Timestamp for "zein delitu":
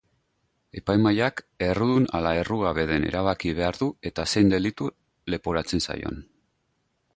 4.33-4.91